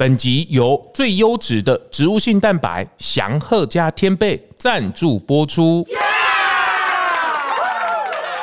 [0.00, 5.84] 本集由最优质的植物性蛋白祥鹤加天贝赞助播出。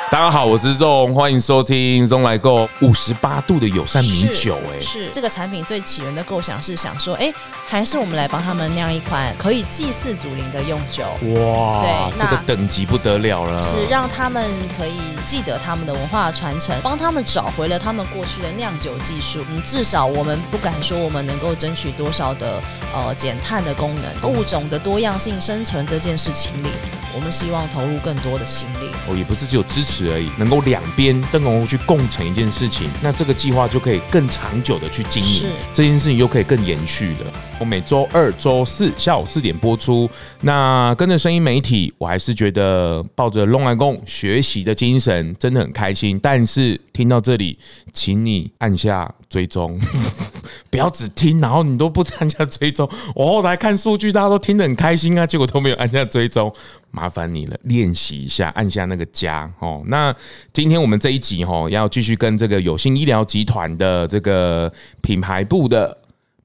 [0.08, 4.56] 大家好，我是 ZONG，欢迎收听 ZONG 来购五十八度的友善米酒。
[4.72, 7.32] 哎，是这个产品最起源的构想是想说，哎，
[7.66, 11.02] 还是我们来帮他们酿一款可以祭祀祖灵的用酒。
[11.34, 14.94] 哇，对，这个等级不得了了，是让他们可以
[15.26, 19.44] 记得他们的文化传承，帮他们找回了他们过去的酿酒技术。
[19.50, 22.62] 嗯，至少我们不敢说我们能够争取多少的
[22.94, 26.68] 呃减碳的功能，物种的多样性生存这件事情里，
[27.12, 28.88] 我们希望投入更多的心力。
[29.08, 29.95] 哦，也不是只有支持。
[30.10, 37.32] 而已，能够两边都能够去共成一件事情，那这个计划就可以更长久的去经营，这件事情又可以更延续了。
[37.58, 40.08] 我每周二、周四下午四点播出。
[40.40, 46.18] 那跟着声音媒体，我还是觉得抱着 ZONG 来共学习的精神，真的很开心。
[46.22, 47.58] 但是听到这里，
[47.92, 49.78] 请你按下追踪，
[50.70, 52.88] 不要只听，然后你都不参加追踪。
[53.14, 56.52] 我后来看数据，大家都听得很开心啊，结果都没有按下追踪，
[56.90, 59.82] 麻烦你了，练习一下，按下那个加哦。
[59.86, 60.14] 那
[60.52, 65.98] 今天我们这一集哦，要继续跟这个有心医疗集团的这个品牌部的。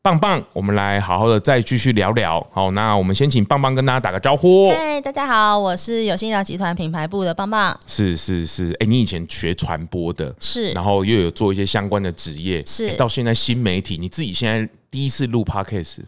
[0.04, 2.44] 棒棒，我们来好好的再继续聊聊。
[2.52, 4.72] 好，那我们先请棒棒跟大家打个招呼。
[4.72, 7.80] 嗨，大家好，我是有信聊集团品牌部的棒棒。
[7.86, 16.00] 是是是，哎，你以前学传播的，是，然后又有做一些相关的职业，是，到现在新媒体，你自己现在第一次录 Podcast。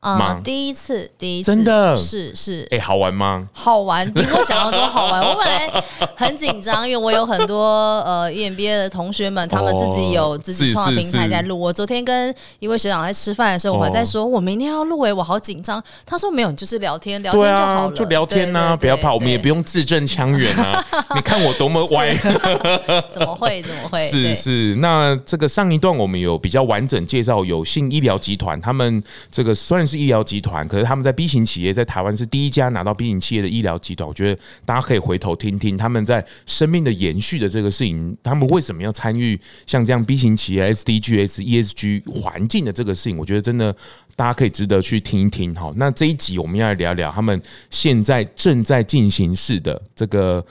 [0.00, 3.48] 啊、嗯，第一次，第一次，真的是是，哎、欸，好玩吗？
[3.52, 5.20] 好玩，比我想象中好玩。
[5.26, 11.58] 我本来很紧张，因为我有很多呃 EMBA 的同学们，他们自己有自己创的平台在录。
[11.58, 15.82] 我昨天跟一位学长在吃饭的时候，我还在说，我明天要录哎，我好紧张。
[16.04, 20.84] 他说没有，就是聊天，聊天就好了，啊、就聊天呐、啊，不要怕，我们也不用字正腔圆啊。
[21.16, 22.14] 你看我多么歪，
[23.08, 23.60] 怎么会？
[23.62, 23.98] 怎么会？
[24.08, 29.96] 是是，那这个上一段我们有比较完整介绍有信医疗集团，他们这个算是。
[29.96, 34.06] 医疗集团，可是他们在 B 型企业，在台湾是第一家拿到 B 型企业的医疗集团。
[34.06, 43.16] 我觉得大家可以回头听听他们在生命的延续的这个事情，他们为什么要参与像这样 B 型企业 SDGs、ESG 环境的这个事情？
[43.16, 43.74] 我觉得真的
[44.14, 45.54] 大家可以值得去听一听。
[45.56, 50.44] 好，那这一集我们要来聊聊他们现在正在进行式的这个。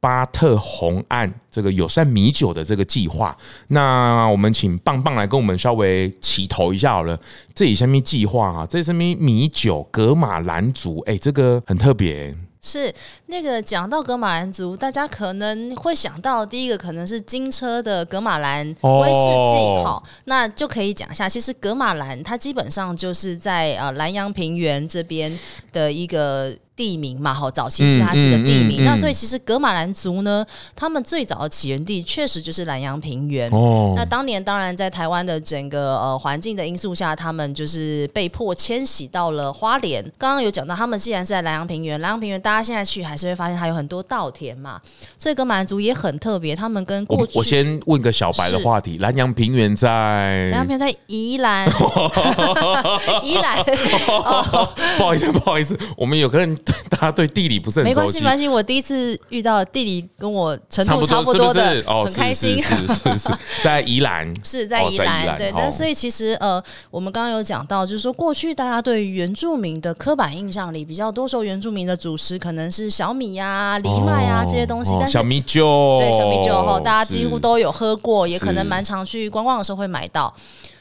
[0.00, 3.36] 巴特红岸这个友善米酒的这个计划，
[3.68, 7.18] 那我们请棒棒来跟我们稍微起头一下好了。
[7.54, 8.66] 这里下面计划啊？
[8.66, 11.00] 这上面米酒格马兰族？
[11.00, 12.34] 哎，这个很特别。
[12.62, 12.92] 是
[13.26, 21.28] 那个讲到格马兰族，大家可能会想到第一个可能是金车的格马兰威士忌，好，那就可以讲一下。
[21.28, 25.38] 其实格马兰它基本上就是在呃南阳平原这边
[25.72, 26.56] 的一个。
[26.80, 30.42] 地名嘛，好，早期其实它是个地名，嗯嗯嗯嗯、那所以其实格马兰族呢，
[30.74, 33.50] 他们最早的起源地确实就是兰阳平原。
[33.50, 40.02] 哦，那当年当然在台湾的整个呃环境的因素下，他们就是被迫迁徙到了花莲。
[40.16, 44.80] 刚刚有讲到，他们既然是在兰阳平原，兰阳平原大家现在去还是会发现它有很多稻田嘛，
[45.18, 46.56] 所以格马兰族也很特别。
[46.56, 51.68] 他们跟过去，我，我先问个小白的话题，兰阳平原在兰阳平原在宜兰，
[53.22, 53.62] 宜兰
[54.96, 56.56] 不好意思，不好意思，我们有个人。
[56.90, 58.48] 大家对地理不是很熟悉，没关系，没关系。
[58.48, 62.62] 我第一次遇到地理跟我程度差不多的，是是哦、很开心。
[62.62, 65.52] 是是，是，是 在宜兰，是在宜兰，对。
[65.56, 74.94] 但所以其实呃，我们刚刚有讲到，就是说过去大家对于原住民的刻板印象里比较多，说原住民的主食可能是小米呀、啊、藜麦啊这些东西。
[74.98, 80.34] 但是小米酒，对小米酒哈，大家几乎都有喝过，也可能蛮常去观光的时候会买到。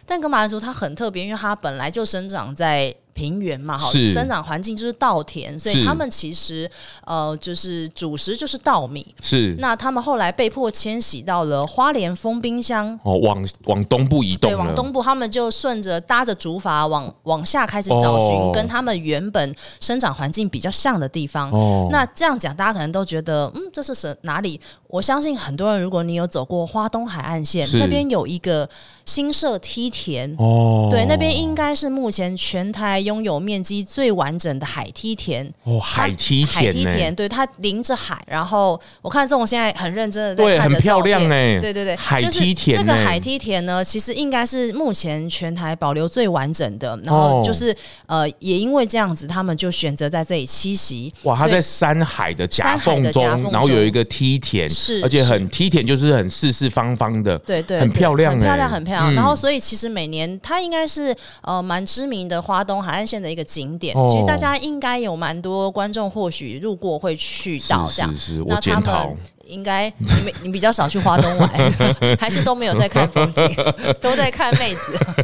[0.06, 2.96] 但格马兰族它很特别，因为它本来就生长在。
[3.20, 6.70] 平原嘛，哈，生长环境就是稻田，所以他们其实
[7.06, 9.14] 呃，就是主食就是稻米。
[9.22, 14.50] 是，那他们后来被迫迁徙到了花莲丰冰箱，哦，往往东部移动。
[14.50, 21.52] 对，往东部，他们就顺着搭着竹筏往往下开始找寻跟他们原本生长环境比较像的地方。
[21.52, 24.62] 哦，那这样讲，大家可能都觉得，嗯，这是什哪里？
[24.88, 28.68] 我相信很多人，如果你有走过花东海岸线，那边有一个
[29.06, 30.34] 新社梯田。
[30.40, 33.00] 哦，对，那边应该是目前全台。
[33.10, 38.24] 拥有面积最完整的海梯田哦，海梯田，海梯田，对，它临着海。
[38.28, 42.78] 然后我看这种现在很认真的在看的很漂亮哎，对对对，海梯田。
[42.78, 46.98] 这个海梯田呢，其实应该是目前全台保留最完整的。
[47.04, 47.76] 然后就是
[48.06, 51.12] 呃，也因为这样子，他们就选择在这里栖息。
[51.24, 59.14] 哇，它在山海的夹缝中，然后有一个梯田，是，而且很梯田就是很四四方方的，对对，很漂亮，很漂亮，很漂亮。
[59.14, 68.12] 然后所以其实每年它应该是呃蛮知名的花东海岸线的一个景点，其实大家应该有蛮多观众或许路过会去到这样。
[68.14, 69.10] 是是是，我检讨。
[69.50, 71.50] 应该你没你比较少去花东玩，
[72.20, 73.50] 还是都没有在看风景，
[74.00, 74.82] 都在看妹子。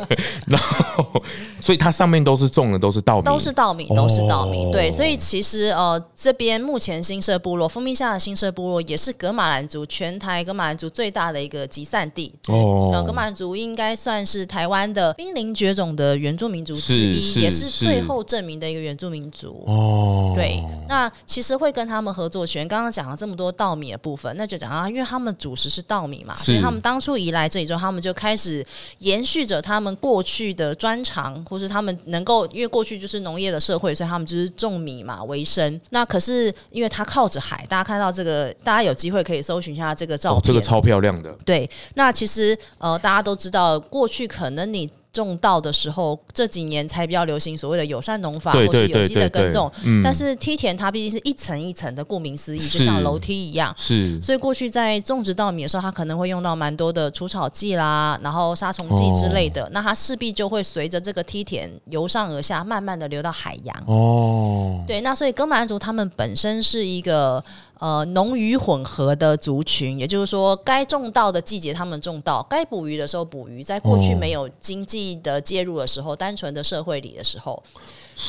[0.47, 1.23] 然后，
[1.61, 4.71] 所以它上面都是种的都是稻米，都是稻米，都是稻米。
[4.71, 12.33] 对，所以其实呃，这边目前新社部落，蜂蜜下的新社部落也是格马兰族全台格马兰族最大的一个集散地。
[12.47, 19.63] 哦，格马兰族应该算是台湾的濒临绝种的原住民族之一，也是最后证明的一个原住民族。
[19.67, 28.65] 哦，对，那其实会跟他们合作，全刚刚讲了这么多稻米的部分，那就讲啊，因为他们主食是稻米嘛，所以他们当初移来这里之后，他们就开始
[28.99, 35.79] 延续着他们过去的专长，或是他们能够，因为过去就是农业的社会，所以他们就是种米嘛为生。
[35.89, 41.31] 那可是因为他靠着海，大家看到这个，大家有机会可以搜寻一下这个照片，哦，这个超漂亮的。
[41.45, 44.89] 对，那其实呃，大家都知道，过去可能你。
[45.23, 49.71] 种稻的时候，这几年才比较流行所谓的友善农法，或是有机的耕种。
[50.03, 53.73] 但是梯田它毕竟是一层一层的，顾名思义，就像楼梯一样。
[53.77, 59.63] 是，所以过去在种植稻米的时候，它可能会用到蛮多的除草剂啦，然后杀虫剂之类的。
[59.63, 63.83] 哦、那它势必就会随着这个梯田由上而下，慢慢的流到海洋。
[63.87, 67.43] 哦，对，那所以哥玛兰族他们本身是一个。
[67.79, 73.63] 呃，农渔混合的族群，也就是说，该种稻的季节他们种稻，该捕鱼的时候捕鱼。
[73.63, 77.61] 在过去没有经济的介入的时候，哦、单纯的社会里的时候，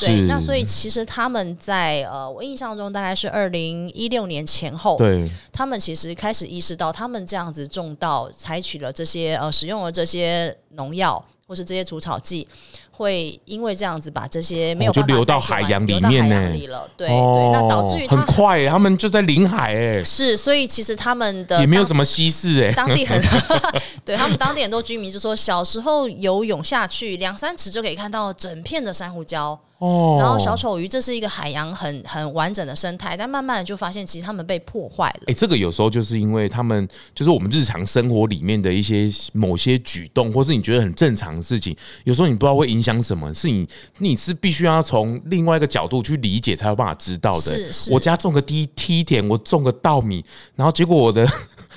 [0.01, 12.49] 对，那所以其实他们在呃，我印象中大概是二零一六年前后，对，他们其实开始意识到，他们这样子种稻，采取了这些呃，使用了这些农药或是这些除草剂。
[12.97, 16.53] 会因为这样子把这些没有、哦、就流到海洋里面呢？
[16.97, 20.03] 对、哦、对，那导致于很快，他们就在临海哎。
[20.03, 23.21] 是，所以其实他们的也没有什么稀释哎，当地很
[24.05, 29.59] 对他们当地很多居民就说，小时候游泳下去两三尺就可以看到整片的珊瑚礁。
[29.79, 35.25] 哦，然后小丑鱼这是一个海洋很很完整的生态，但慢慢的就发现其实它们被破坏了。
[35.27, 43.69] 哎，这个有时候就是因为他们就是我们日常生活里面的一些某些举动，或是你觉得很正常的事情，有时候你不知道会影响什么，是你
[43.99, 47.41] 你是必须要从另外一个角度去理解才有办法知道的。
[47.41, 50.25] 是是，我家种个低梯田，我种个稻米，
[50.55, 51.27] 然后结果我的。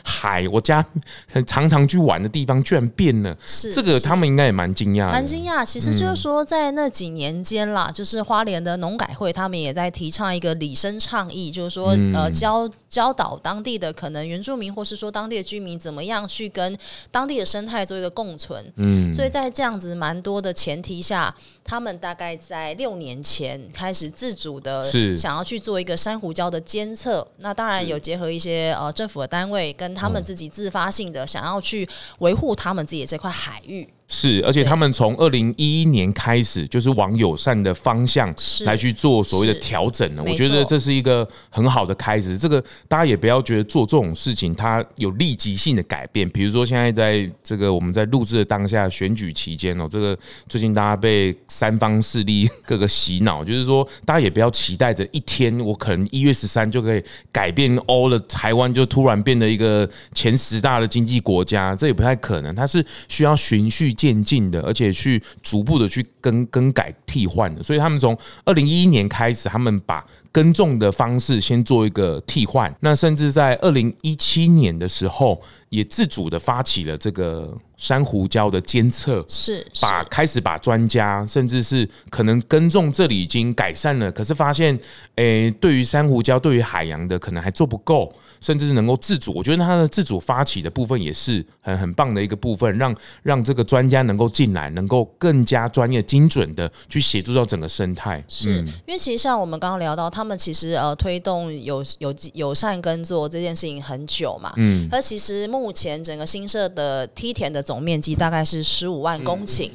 [0.03, 0.85] 海，我家
[1.31, 5.65] 很常常去玩的地方居然变了，是这个他们应该也蛮惊讶，蛮惊讶。
[5.65, 16.77] 其实就是说，在那几年间啦，嗯、就是花莲的农改会，他们也在提倡一个里生倡议，就是说，嗯、呃，教教导当地的可能原住民，或是说当地的居民，怎么样去跟
[17.11, 18.65] 当地的生态做一个共存。
[18.77, 24.81] 嗯，所以在这样子蛮多的前提下，他们大概在六年前开始自主的，
[25.17, 27.27] 想要去做一个珊瑚礁的监测。
[27.39, 29.88] 那当然有结合一些呃政府的单位跟。
[29.93, 31.87] 他们自己自发性的想要去
[32.19, 33.87] 维护他们自己的这块海域。
[34.11, 38.33] 是，而且他们从二零一一年开始，就是往友善的方向
[38.65, 40.23] 来去做所谓的调整了。
[40.23, 42.35] 我觉得这是一个很好的开始。
[42.35, 46.27] 这个大家也不要觉得做这种事情它有立即性的改变。
[46.29, 50.17] 比如说现在在这个我们在录制的当下选举期间哦，这个
[50.47, 62.55] 最近大家被三方势力各个洗脑，就是说大家也不要期待着一天我可能一月十三就可以改变 all 的台湾就突然变得一个前十大的经济国家，这也不太可能。
[62.55, 84.77] 它是需要循序渐进的，而且去逐步的去更更改替换的，所以他们从二零一一年开始，他们把耕种的方式先做一个替换，那甚至在二零一七年的时候，也自主的发起了这个珊瑚礁的监测，是把开始把专家，甚至是可能耕种这里已经改善了，可是发现，
[85.15, 89.31] 诶，对于珊瑚礁，对于海洋的可能还做不够，甚至是能够自主。
[89.33, 98.21] 我觉得它的自主发起的部分也是很很棒的一个部分，让让这个专家能够进来，能够更加专业、精准的去协助到整个生态。
[98.27, 109.69] 是因为其实像我们刚刚聊到，他们其实呃推动有有友善耕作这件事情很久嘛，嗯，而其实目目前整个新社的梯田的总面积大概是十五万公顷。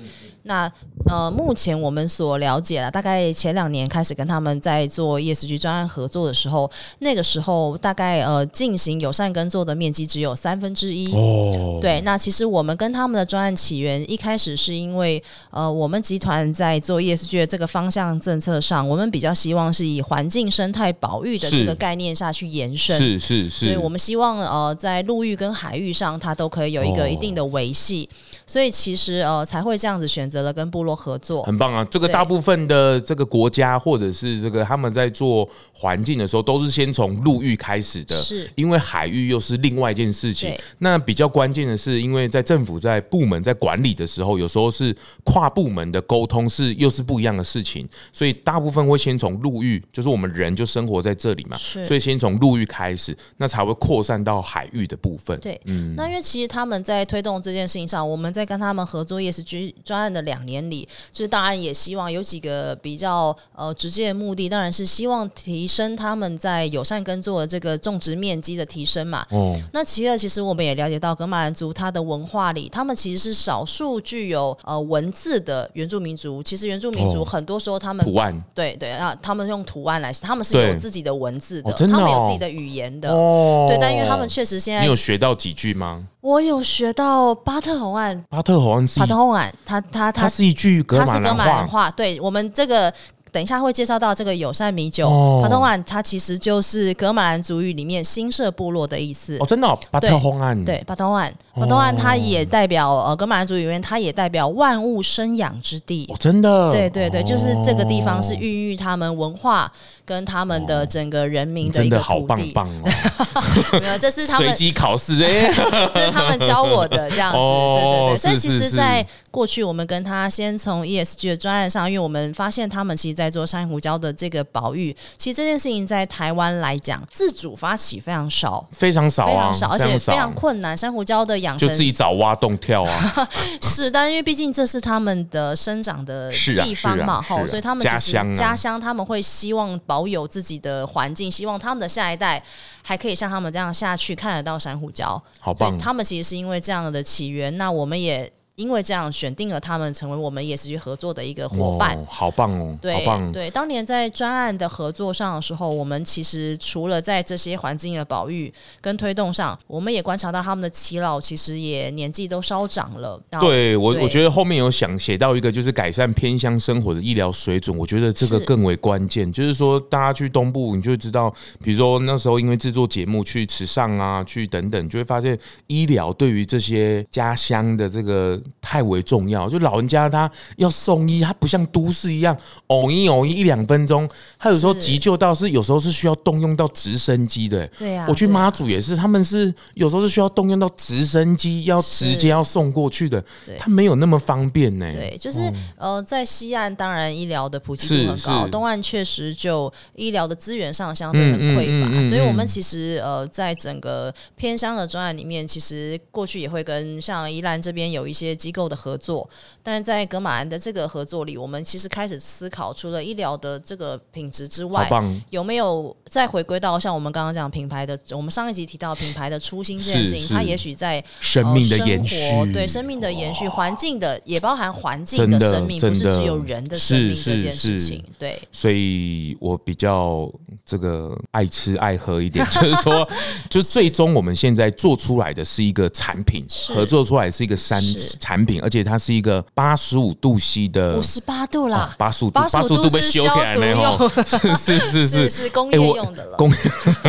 [0.44, 0.70] 那
[1.06, 6.70] 呃，目前我们所了解了，大概前两年开始跟他们在做 ESG 专案合作的时候，
[7.00, 11.12] 那个时候大概呃进行友善耕作的面积只有三分之一。
[11.12, 22.98] 哦，对，那其实我们跟他们的专案起源一开始是因为呃，我们集团在做 ESG 的这个方向政策上，我们比较希望是以环境生态保育的这个概念下去延伸。
[22.98, 28.08] 是是是，所以我们希望呃，在陆域跟海域上，它都可以有一个一定的维系。
[28.10, 28.14] 哦、
[28.46, 30.33] 所以其实呃，才会这样子选择。
[30.34, 31.84] 择了跟部落合作，很棒啊！
[31.84, 40.52] 这个大部分的这个国家或者是这个他们在做环境的时候，都是先从陆域开始的，是因为海域又是另外一件事情。
[40.78, 55.38] 那比较关键的是，因为在政府在部门在管理的时候，有时候是跨部门的沟通是又是不一样的事情，所以大部分会先从陆域，就是我们人就生活在这里嘛，所以先从陆域开始，那才会扩散到海域的部分。
[55.38, 69.24] 对，嗯，那因为其实他们在推动这件事情上，我们在跟他们合作 ESG 专案的两年里，就是当然也希望有几个比较呃直接的目的，当然是希望提升他们在友善耕作的这个种植面积的提升嘛。
[69.30, 76.42] 哦，那其二，其实我们也了解到，格马兰族他的文化里，他们其实是少数具有呃文字的原住民族。
[76.42, 83.12] 其实原住民族很多时候他们图案，对对啊，他们用图案来，他们是有自己的文字的，哦、他们有自己的语言的。
[83.12, 86.06] 哦，对，但因为他们确实现在，你有学到几句吗？
[86.20, 92.92] 我有学到巴特红案，巴特红案，巴特红案，他他他，他是一句格马兰话，对我们这个。
[93.34, 95.10] 等一下会介绍到这个友善米酒，
[95.42, 99.36] 巴特洪，它其实就是格马兰族语里面新社部落的意思。
[99.40, 101.14] 哦，真的，巴特洪案，对，巴特洪，
[101.56, 106.08] 巴特洪，它也代表呃格马兰族语里面，它也代表万物生养之地。
[106.12, 109.68] 哦，真的，对对对，就是这个地方是孕育他们文化
[110.04, 112.06] 跟他们的整个人民的一个土地。
[112.14, 113.80] 好棒棒哦！
[113.82, 115.50] 没有，这是他们随机考试哎，
[115.92, 117.36] 这是他们教我的这样子。
[117.82, 123.34] 对对对，所以其实在过去我们跟他先从 ESG 的专案上，因为我们发现他们其实在。
[123.34, 130.76] 做珊瑚礁的这个保育，其实这件事情在台湾来讲，自主发起非常少，非常少，啊，非常少，而且非常困难。
[130.76, 133.28] 珊瑚礁的养成就自己找挖洞跳啊，
[133.60, 142.40] 是，但因为毕竟这是他们的生长的地方嘛，哈，啊啊啊，所以他们其实家乡，啊，他们会希望保有自己的环境，希望他们的下一代
[142.84, 145.20] 还可以像他们这样下去看得到珊瑚礁。
[145.40, 145.70] 好棒！
[145.70, 148.30] 所以他们其实是因为这样的起源，那我们也。
[148.56, 152.78] 因为这样选定了他们成为我们 ESG 合作的一个伙伴，哦，好棒哦！
[152.80, 153.32] 对，好棒。
[153.32, 163.20] 对，当年在专案的合作上的时候，我们其实除了在这些环境的保育跟推动上，我们也观察到他们的耆老其实也年纪都稍长了。
[163.40, 169.32] 对我，我觉得后面有想写到一个，就是改善偏乡生活的医疗水准，我觉得这个更为关键。
[169.32, 171.28] 就是说，大家去东部，你就知道，
[171.60, 178.40] 比如说那时候因为制作节目去池上啊，去等等，就会发现医疗对于这些家乡的这个。
[178.60, 182.36] 太为重要，就老人家他要送医，他不像都市一样，
[182.68, 184.08] 偶一偶一一两分钟，
[184.38, 187.66] 他有时候急救到是有时候是需要动用到直升机的。
[187.78, 193.24] 对呀，我去妈祖也是，他们是有时候是需要动用到直升机，要直接要送过去的，
[193.58, 194.90] 他没有那么方便呢。
[194.92, 208.33] 对，就是呃，在西岸当然医疗的普及度很高，东岸确实就医疗的资源上相对很匮乏，所以我们其实呃，在整个偏乡的专案里面，其实过去也会跟像宜兰这边有一些。
[208.34, 209.28] 机构的合作，
[209.62, 214.88] 但是在格马兰的这个合作里，我们其实开始思考，除了医疗的这个品质之外，
[215.30, 228.02] 有没有再回归到像我们刚刚讲品牌的，我们上一集提到品牌的初心这件事情，它也许在生命的延续，对生命的延续，环境的也包含环境的生命，不是只有人的生命这件事情。
[228.18, 230.30] 对，所以我比较
[230.64, 233.08] 这个爱吃爱喝一点， 就是说，
[233.48, 237.82] 就最终我们现在做出来的是一个产品，合作出来是一个山
[238.24, 238.44] 产。
[238.44, 244.08] 品，而且它是一个八十五度 C 的，五十八度啦，八十五度，八十五度被修起来没有？
[244.26, 246.56] 是是是是 是工业用的了，工业，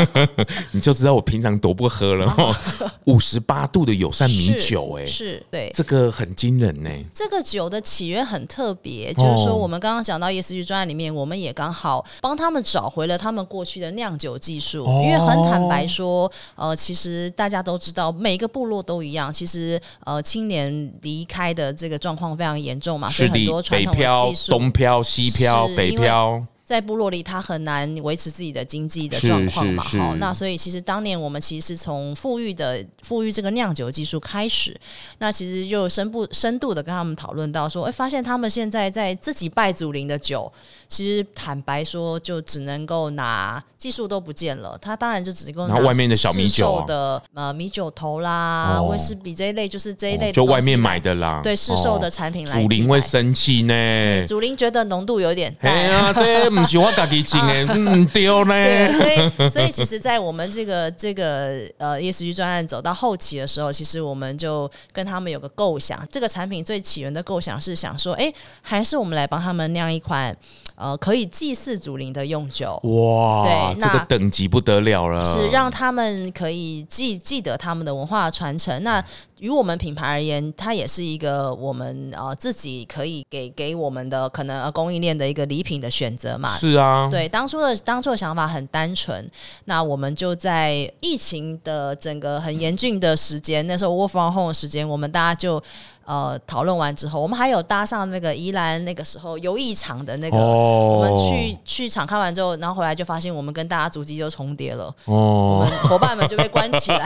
[0.72, 2.58] 你就知道我平常多不喝了哈。
[3.06, 6.90] 五十八度的友善米酒，哎，是对，这个很惊人呢。
[7.14, 26.46] 这个酒的起源很特别，就是说我们刚刚讲到 ESG 专案里面，我们也刚好帮他们找回了他们过去的酿酒技术，因为很坦白说，呃，其实大家都知道，每个部落都一样，其实呃，青年离离开的这个状况非常严重嘛，所以很多传统的技术，东漂西漂，北漂。
[26.66, 29.84] 在部落里，他很难维持自己的经济的状况嘛。
[29.84, 34.76] 好，那所以其实当年我们其实是从富裕的富裕这个酿酒技术开始，
[35.20, 40.52] 那其实就深不深度的跟他们讨论到说，哎，发现他们现在在自己拜祖灵的酒，
[40.88, 44.76] 其实坦白说，就只能够拿技术都不见了。
[44.82, 51.42] 他当然就只能够拿外面的小米酒的呃米酒头啦，威士比这一类，就是这一类，就外面买的啦。
[51.44, 52.60] 对，市售的产品来。
[52.60, 54.26] 祖灵会生气呢？
[54.28, 55.56] 祖灵觉得浓度有点。
[55.60, 56.55] 哎呀，这。
[56.56, 58.54] 不是我自己种的， 嗯，对呢。
[58.54, 68.32] 对，所以所以其实，在我们这个这个呃 ESG 专案走到后期的时候，其实我们就跟他们有个构想，这个产品最起源的构想是想说，哎，
[68.62, 70.36] 还是我们来帮他们酿一款
[70.76, 72.80] 呃可以祭祀祖灵的用酒。
[72.84, 78.84] 哇，对，这个等级不得了了，是让他们可以记记得他们的文化传承。
[78.84, 79.04] 那
[79.40, 86.45] 于我们品牌而言，它也是一个我们呃自己可以给给我们的可能呃供应链的一个礼品的选择嘛。
[86.46, 89.30] 是啊，对，当初的当初的想法很单纯，
[89.66, 95.62] 那我们就在疫情的整个很严峻的时间，那时候 work from home 的时间，我们大家就。
[96.08, 107.00] 呃，讨论完之后，我们还有搭上那个宜兰那个时候游艺场的那个，哦、我们去去场看完之后，然后回来就发现我们跟大家足迹就重叠了，哦、我们伙伴们就被关起来。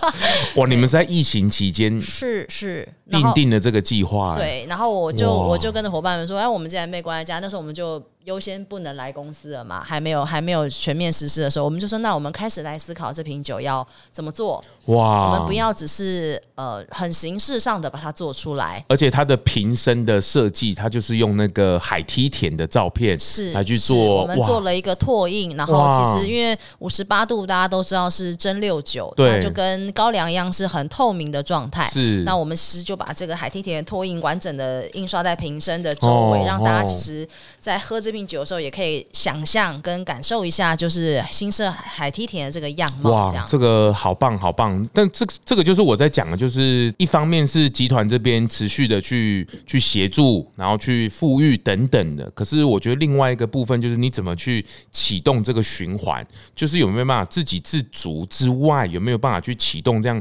[0.56, 8.02] 哇，你们是在疫情期间是是定定了这个计划，对，然后我就我就跟着伙伴们说，哎，我们既然被关在家，那时候我们就。
[8.24, 9.82] 优先不能来公司了嘛？
[9.82, 14.62] 还没有还没有全面实施的时候，我们就说，那我们开始来思考这瓶酒要怎么做。
[14.90, 15.30] 哇！
[15.30, 24.22] 我们不要只是呃很形式上的把它做出来，而且它的瓶身的设计，它就是用那个海梯田的照片是来去做。
[24.22, 31.88] 我们做了一个拓印，然后其实因为五十八度大家都知道是蒸馏酒，对，就跟高粱一样是很透明的状态。
[31.88, 37.26] 是，那我们其实就把这个海梯田拓印完整的印刷在瓶身的周围，让大家其实
[37.58, 38.10] 在喝这。
[38.10, 43.08] 这瓶酒的时候，也可以想象跟感受一下，就是新设海梯田的这个样貌。
[43.08, 44.79] 哇，这个好棒好棒！
[44.92, 52.30] 但这这个就是我在讲的，就是一方面是集团这边持续的去去协助，然后去富裕等等的。
[52.30, 60.20] 可是我觉得另外一个部分就是你怎么去启动这个循环，就是有没有办法自给自足之外，有没有办法去启动这样。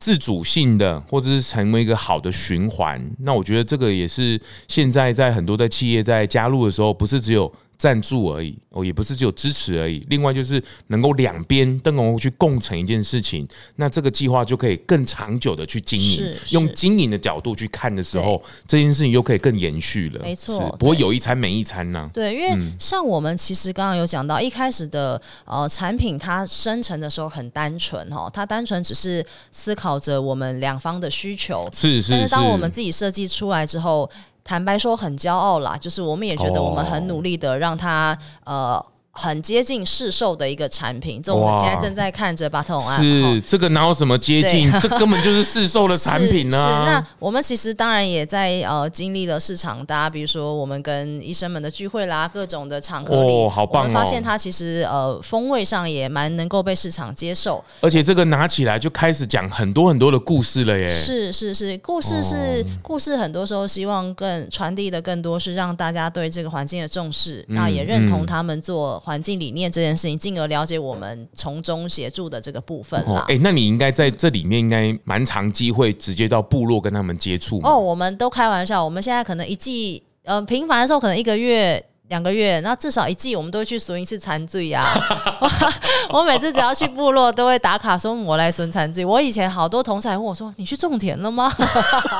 [0.00, 7.52] 自主性的，或者是成为一个好的循环，那我觉得这个也是现在在很多的企业在加入的时候，不是只有。
[7.78, 10.04] 赞助而已哦，也不是只有支持而已。
[10.10, 16.34] 另外就是能够两边都能够去共成一件事情，那这个计划就可以更长久的去经营。
[16.50, 20.20] 用经营的角度去看的时候，这件事情又可以更延续了。
[20.24, 22.10] 没错，不会有一餐没一餐呢。
[22.12, 31.68] 对，因为像我们其实刚刚有讲到，一开始的呃产品它生成的时候很单纯哈，它单纯只是思考着我们两方的需求。
[31.72, 32.10] 是是。
[32.10, 34.10] 但是当我们自己设计出来之后。
[34.48, 38.86] 坦白说，很骄傲啦，就是我们也觉得我们很努力的让他、哦、呃。
[39.20, 43.02] 很接近市售的一个产品，这我们现在正在看着巴特龙案。
[43.02, 44.70] 是这个哪有什么接近？
[44.78, 46.78] 这根本就是市售的产品呢、啊。
[46.78, 57.64] 是那我们其实当然也在呃经历了市场，大家比如说我们跟医生们的聚会啦，各种的场合里，哦好棒哦、我们发现它其实呃风味上也蛮能够被市场接受。
[57.80, 60.86] 而且这个拿起来就开始讲很多很多的故事了耶。
[60.86, 69.02] 是是是，故事是、哦、故事，很多时候希望更传递的更多是让大家对这个环境的重视，嗯、那也认同他们做。
[69.08, 73.24] 环境理念这件事情，进而了解我们从中协助的这个部分啦。
[73.28, 77.58] 哎、哦欸，那你应该在这里面应该蛮长机会，直接到部落跟他们接触。
[77.62, 81.82] 哦，我们都开玩笑，我们现在可能一季，呃，频繁的时候可能一个月。
[82.08, 84.82] 两个月，那至少一季我们都会去巡一次残醉呀。
[86.10, 89.04] 我每次只要去部落，都会打卡说我来巡残醉。
[89.04, 91.52] 我以前好多同事还问我说：“你去种田了吗？”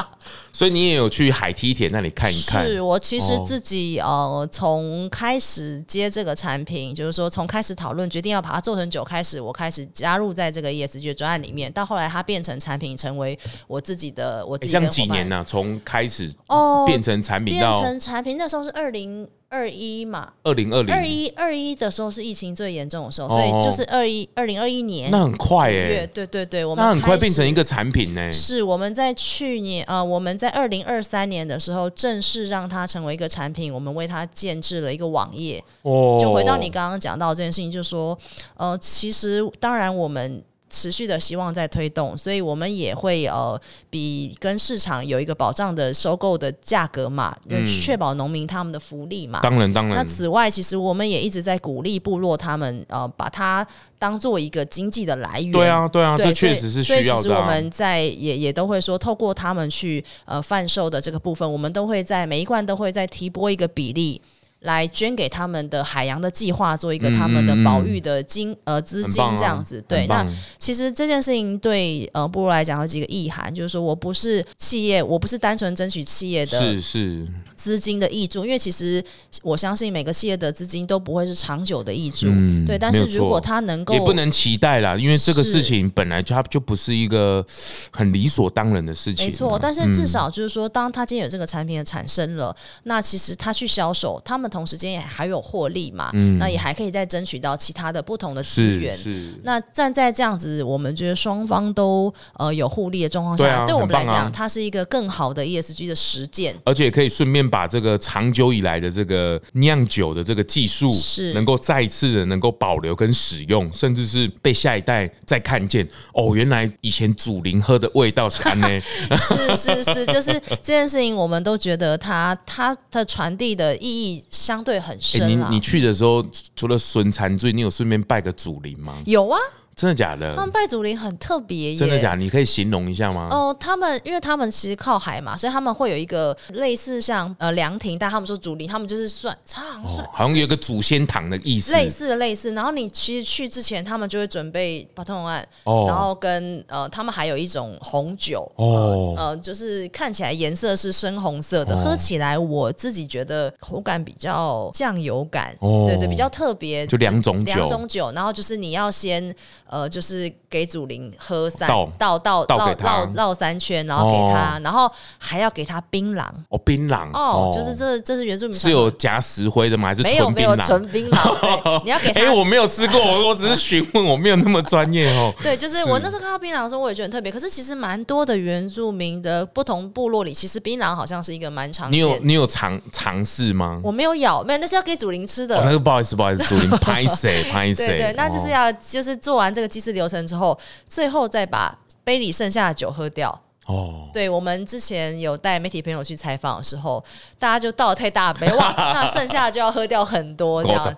[0.52, 2.66] 所以你也有去海梯田那里看一看。
[2.66, 14.78] 是我其实自己呃，从开始接这个产品，就是说从开始讨论决定要把它做成酒开始，我开始加入在这个 ESG 专案里面，到后来它变成产品，成为我自己的我自己的。
[14.78, 15.44] 这样几年呢、啊？
[15.48, 19.26] 从开始哦变成产品变成产品，那时候是二零。
[19.50, 28.32] 二一嘛，二零二零二一二一的时候是疫情最严重的时候，所以就是二一二零二一年，那很快哎，对对对，我们那很快变成一个产品呢。
[28.32, 35.64] 是我们在去年呃，我们在二零二三年的时候正式让它成为一个产品，我们为它建制了一个网页。
[35.82, 38.18] 哦，就回到你刚刚讲到这件事情，就是说
[38.56, 40.42] 呃，其实当然我们。
[40.70, 49.40] 持续的希望在推动，所以我们也会呃，比跟市场有一个保障的收购的价格嘛，嗯，确保农民他们的福利嘛。
[49.40, 49.96] 当然，当然。
[49.96, 53.66] 那此外，其实我们也一直在鼓励部落他们呃，把它
[53.98, 55.52] 当做一个经济的来源。
[55.52, 57.02] 对啊，对啊，对，这确实是需要的啊。
[57.02, 64.20] 所以其实我们在也也都会说，透过他们去呃贩售的这个部分，我们都会在每一罐都会再提拨一个比例。
[64.60, 69.78] 来捐给他们的海洋的计划，做一个他们的保育的金、嗯、呃资金这样子。
[69.78, 70.26] 啊、对，那
[70.58, 79.02] 其实这件事情对呃部落来讲有几个意涵，就是说我不是企业，我不是单纯争取企业的是是资金的益助，因为其实
[79.42, 82.26] 我相信每个企业的资金都不会是长久的益助。
[82.28, 87.44] 嗯、对，但是如果他能够也不能期待啦，因为这个事情本来就它就不是一个
[87.92, 89.26] 很理所当然的事情。
[89.26, 98.92] 没错，但是至少就是说，当他今天有这个产品的产生了，嗯、那其实他去销售，他们同同时间也还有获利嘛，嗯，那也还可以再争取到其他的不同的资源。
[98.96, 99.34] 是，是。
[99.44, 111.32] 那站在这样子，我们觉得双方都呃有互利的状况下，对，啊、对我们来讲，啊、它是一个更好的 ESG 的实践，而且可以顺便把这个长久以来的这个酿酒的这个技术是。
[111.34, 115.88] 能够再一次的能够保留跟使用，甚至是被下一代再看见。
[116.12, 118.68] 哦，原来以前祖灵喝的味道是安呢？
[119.14, 125.26] 是是是，就是这件事情，我们都觉得它它的传递的意义相对很深、欸。
[125.26, 126.24] 你你去的时候，
[126.54, 128.94] 除了损残醉，你有顺便拜个祖灵吗？
[129.04, 129.38] 有啊。
[129.78, 130.34] 真的假的？
[130.34, 131.76] 他们拜祖林很特别耶！
[131.76, 132.16] 真的假的？
[132.16, 133.28] 你可以形容一下吗？
[133.30, 142.50] 哦，他们因为他们其实靠海嘛，所以他们会有一个类似像呃凉亭，但他们说祖林，他们就是算，好像算、哦，好像有一个祖先堂的意思，类似的类似。
[142.54, 159.32] 然后你其实去之前，他们就会准备巴通案，哦，然后跟呃，他们还有一种红酒，哦，呃，就是看起来颜色是深红色的，哦、喝起来我自己觉得口感比较酱油感，哦，对对，比较特别，就两种酒，两种酒，然后就是你要先。
[159.68, 169.88] 呃，就是给祖灵喝三倒倒倒绕绕绕三圈，然后给他，然后还要给他槟榔哦，槟榔哦，就是这这是原住民是有加石灰的吗？
[169.88, 171.80] 还是没有没有纯槟榔？
[171.84, 172.20] 你要给他？
[172.20, 175.32] 哎，我没有吃过，我我只是询问，我没有那么专业哦。
[175.42, 177.30] 对，就是我那时候看到槟榔的时候，我也觉得很特别。
[177.30, 182.00] 可是其实蛮多的原住民的不同部落里，其实槟榔好像是一个蛮常见。
[182.00, 183.80] 你有你有尝尝试吗？
[183.84, 185.62] 我没有咬，没有，那是要给祖灵吃的。
[185.64, 187.86] 那个不好意思，不好意思，祖灵拍谁 拍谁？
[187.86, 190.56] 对对，那就是要就是做完这个祭祀流程之后。
[190.86, 193.42] 最后再把杯里剩下的酒喝掉。
[193.68, 197.04] 哦，对，我们之前有带媒体朋友去采访的时候，
[197.38, 200.96] 大家就倒了太大杯，哇， 那剩下就要喝掉很多这样子。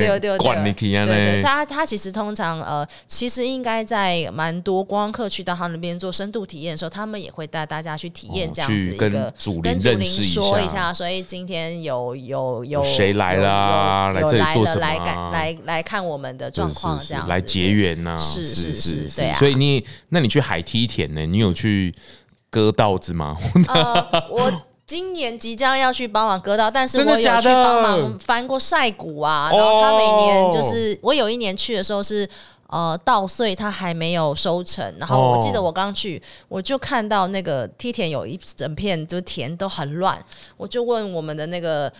[0.00, 0.36] 对对
[1.06, 14.10] 对，对对，他他其实通常呃，其实应该在蛮多观光客去到他那边做深度体验的时候，他们也会带大家去体验这样子一个跟祖灵说一下，所以今天有有有谁来啦？
[14.12, 14.80] 来这里做什么？
[14.80, 14.98] 来
[15.32, 18.16] 来来看我们的状况，这样来结缘呐？
[18.16, 19.38] 是是是，对啊。
[19.38, 21.24] 所以你那你去海梯田呢？
[21.24, 21.91] 你有去？
[22.50, 23.36] 割稻子吗？
[23.72, 24.52] 呃，我
[24.86, 29.50] 今年即将要去帮忙割稻，但是我有去帮忙翻过晒谷啊。
[29.50, 32.28] 然后他每年就是我有一年去的时候是
[32.66, 34.94] 呃稻穗，它还没有收成。
[34.98, 40.22] 然后我记得我刚去，我就看到那个梯田有一整片，就田都很乱。
[40.58, 41.90] 我就问我们的那个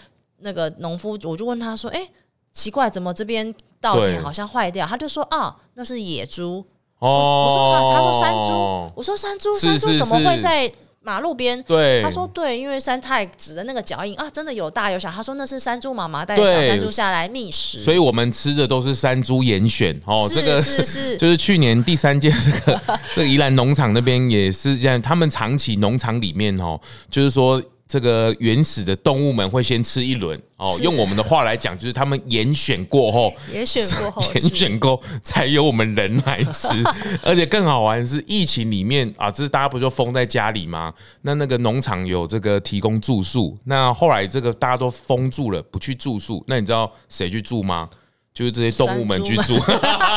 [0.40, 2.06] 那个农夫，我就问他说：“哎，
[2.52, 3.50] 奇怪，怎么这边
[3.80, 6.62] 稻田好像坏掉？”他就说：“啊，那是野猪。”
[7.02, 10.70] 哦，我说他，他说山猪，我说山猪，山猪怎么会在
[11.02, 11.60] 马路边？
[11.64, 15.10] 对，他说对，因为山太指的那个脚印啊，真的有大有小。
[15.10, 20.30] 他说那是山猪妈妈带小山猪下来觅食，所以我们吃的都是山猪严选哦。
[20.32, 22.80] 这个是是， 就是去年第三届这个
[23.12, 27.60] 这个宜兰农场那边也是这样，他们长期农场里面哦，就是说。
[27.92, 36.68] 这个原始的动物们会先吃一轮哦，用我们的话来讲，就是他们严选过后，严选过后， 严选过才由我们人来吃。
[37.22, 40.90] 而且更好玩的是，疫情里面啊，这是大家不就封在家里吗？
[41.20, 47.90] 那那个农场有这个提供住宿，那后来这个大家都封住了，不去住宿，那你知道谁去住吗？
[48.32, 49.58] 就是这些动物们去住。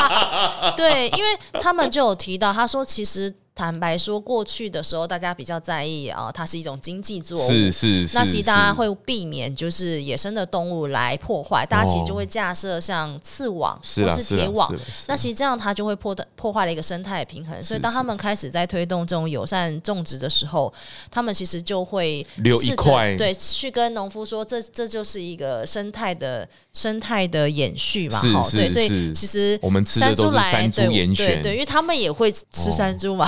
[0.78, 3.34] 对，因为他们就有提到，他说其实。
[3.56, 8.14] 坦白说，过去的时候大家比较在意啊，它是一种经济作物，是是是。
[8.14, 14.70] 那其实大家会避免就是野生的动物来破坏，大家其实就会架设像刺网或是铁网。
[15.08, 17.64] 那其实这样它就会破的破坏了一个生态平衡。
[17.64, 20.70] 所以当他们开始在推动这种友善种植的时候，
[21.10, 28.18] 他们其实就会留一块，对，去跟农夫说，这这就是一个生态的生态的延续嘛。
[28.20, 33.26] 好，对，所以其实我们吃的都是山猪岩泉，对，对，因为他们也会吃山猪嘛。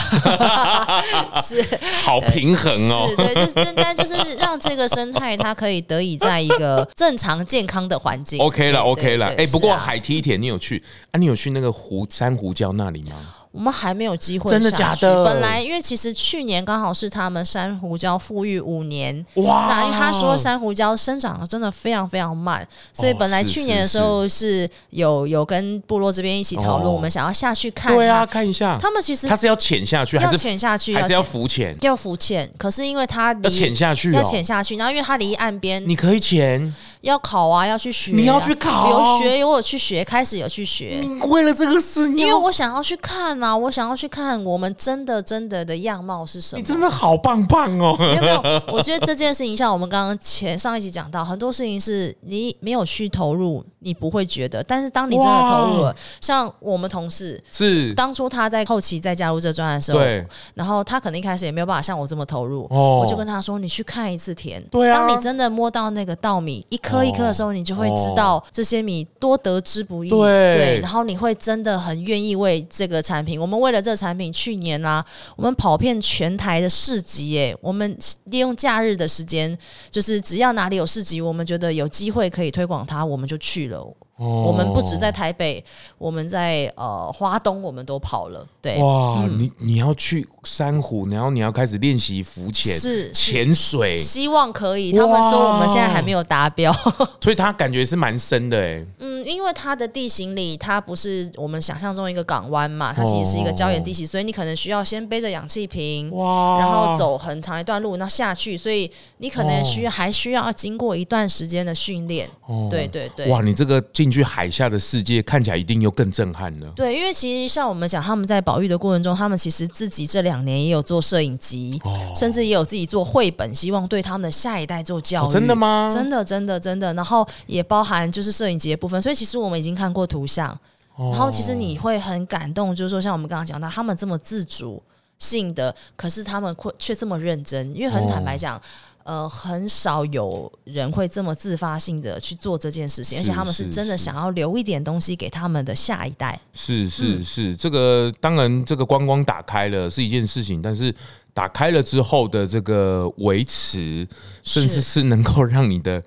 [1.42, 1.64] 是，
[2.04, 3.06] 好平衡哦。
[3.08, 8.38] 是，对，就是单单就是让这个生态它可以得以在一个正常健康的环境。
[8.38, 9.26] OK 了，OK 了。
[9.38, 11.18] 哎，不过海梯田你有去啊？
[11.18, 13.16] 你有去那个湖珊瑚礁那里吗？
[13.50, 15.24] 我们还没有机会，真的假的？
[15.24, 19.66] 本来因为其实去年刚好是他们珊瑚礁富裕五年，哇！
[19.68, 28.78] 那因为他说珊瑚礁生长的真的非常非常慢，所以本来去年的时候是有有跟部落这边一起讨论，我们想要下去看，对啊，看一下。
[28.80, 31.76] 他们其实他是要潜下去，还是潜下去，还是要浮潜？
[31.80, 32.48] 要浮潜。
[32.58, 36.74] 可是因为他要潜下去，要潜下去，然后因为他离岸边，你可以潜。
[37.02, 38.16] 要考啊，要去学、啊。
[38.16, 38.90] 你要去考？
[38.90, 40.98] 有学，有我去学，开始有去学。
[41.00, 46.58] 你为了这个事，因为我想要去看啊，我想要去看我们真的真的的样貌是什么。
[46.58, 47.96] 你真的好棒棒哦！
[47.98, 48.62] 有没有？
[48.68, 70.18] 我觉得这件事情，像我们刚刚前上一集讲到，很多事情是你没有去投入，你不会觉得，但是当你真的投入了，像我们同事是当初他在后期在加入这专案的时候，对，然后他可能一开始也没有办法像我这么投入，哦，我就跟他说：“你去看一次田，对啊，当你真的摸到那个稻米一颗一颗的时候，你就会知道这些米多得之不易，对，
[70.54, 73.38] 对，然后你会真的很愿意为这个产品。
[73.38, 75.04] 我们为了这个产品，去年啊，
[75.36, 79.56] 我们跑遍全台的市集，哎，我们利用假日的时间，
[79.90, 83.86] 就是只要哪里有市集，我们觉得有机会可以推广它，我们就去了。”
[84.18, 85.64] 哦、我们不止在台北，
[85.96, 88.46] 我们在呃花东，我们都跑了。
[88.60, 94.92] 对，哇，嗯、你你要去珊瑚，然后你要开始练习浮潜，是潜水，希望可以。
[94.92, 96.72] 他们说我们现在还没有达标，
[97.22, 98.84] 所以他感觉是蛮深的哎。
[98.98, 112.28] 嗯，因为它的地形里，它不是我们想象中一个港湾嘛，它其实是一个礁岩地形，所以你可能需要先背着氧气瓶，哇，然后走很长一段路，那下去，所以你可能需要还需要经过一段时间的训练。
[112.46, 116.66] 哦，对对对，哇，你这个进去海下的世界看起来一定又更震撼了。
[116.76, 125.26] 对，因为其实像我们讲，他们在保育的过程中，他们其实自己这两年也有做摄影集，哦、甚至也有自己做绘本，希望对他们的下一代做教育。
[125.26, 125.88] 哦、真的吗？
[125.92, 126.92] 真的，真的，真的。
[126.94, 130.50] 然后也包含就是摄影集的部分，所以其实我们已经看过图像，
[130.96, 134.82] 哦、然后其实你会很感动，就是说像我们刚刚讲到，他们这么自主
[135.18, 138.56] 性的，可是他们会却这么认真，因为很坦白讲。
[138.56, 138.60] 哦
[139.08, 146.38] 呃，很少有人会这么自发性的去做这件事情，而且他们是真的想要留一点东西给他们的下一代。
[146.52, 150.94] 是是是，这个当然这个观光打开了是一件事情，但是
[151.32, 154.06] 打开了之后的这个维持，
[154.44, 156.02] 甚至是能够让你的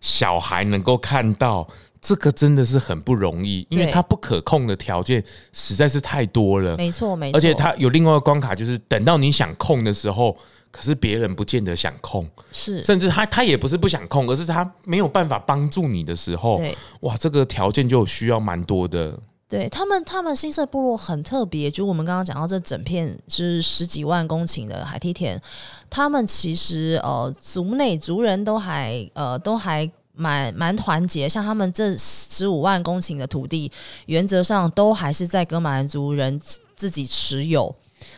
[0.00, 1.66] 小孩能够看到，
[2.00, 5.20] 这个真的是很不容易，因为它不可控的条件
[5.52, 6.76] 实在是太多了。
[6.76, 10.36] 没错没错，而且它有另外一个关卡，就是等到你想控的时候。
[10.74, 19.16] 可是别人不见得想控，是，甚至他他也不是不想控，而是他没有办法帮助你的时候，对，哇，这个条件就需要蛮多的。
[19.48, 25.40] 对他们，他们新社部落很特别，就我们刚刚讲到这整片是十几万公顷的海梯田，
[25.88, 33.70] 他们其实呃族内族人都还呃都还蛮蛮团结，像他们这十五万公顷的土地，
[34.06, 36.40] 原则上都还是在哥玛兰族人
[36.74, 37.72] 自己持有。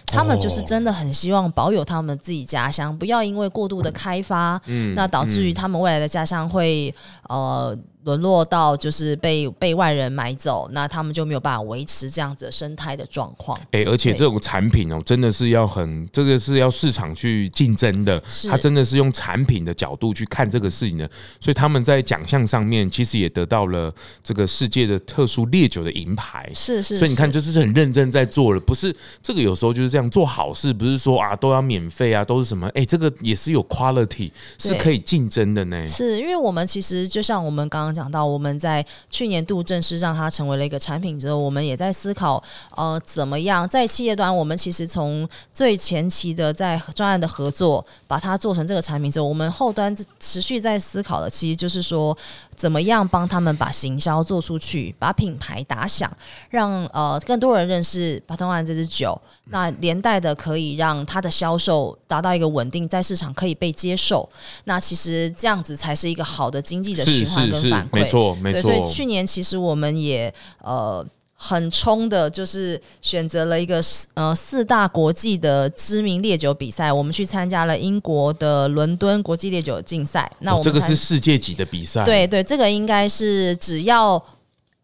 [0.07, 6.95] 他们就是真的很希望保有他们自己家乡，不要因为过度的开发，嗯，那导致于他们未来的家乡会
[7.29, 7.77] 呃。
[8.07, 13.59] 沦落到就是被被外人买走，那他们就没有办法维持这样子的生态的状况。
[13.73, 23.93] 哎、欸，而且这种产品哦，真的是要很这个是要市场去竞争的，他真的是用产品的角度去看这个事情的，所以他们在奖项上面其实也得到了
[24.23, 26.49] 这个世界的特殊烈酒的银牌。
[26.55, 32.69] 是是，所以你看，就是很认真在做了，不是这个有时候就是这样做好事，不是说啊都要免费啊，都是什么？
[32.69, 35.85] 哎、欸，这个也是有 quality，是可以竞争的呢。
[35.89, 37.96] 是因为我们其实就像我们刚刚。
[37.97, 42.43] 讲到我们在去年度正式让它成为了一个产品之后，我们也在思考，
[42.77, 52.17] 呃，怎么样在企业端，我们其实从最前期的在专案的合作，把它做成这个产品之后，我们后端持续在思考的，其实就是说，
[52.57, 56.11] 怎么样帮他们把行销做出去，把品牌打响，
[56.51, 64.29] 让呃更多人认识巴通万这支酒，那连带的可以让它的销售达到一个稳定，在市场可以被接受，
[64.65, 68.01] 那其实这样子才是一个好的经济的循环跟反馈。
[68.01, 68.63] 没错，没错。
[68.63, 71.07] 所以去年其实我们也呃
[71.39, 73.81] 很冲的，就是选择了一个
[74.15, 80.31] 呃四大国际的知名烈酒比赛，我们去参加了英国的伦敦国际烈酒竞赛。
[80.41, 82.03] 那我们、哦、这个是世界级的比赛。
[82.05, 84.21] 对对，这个应该是只要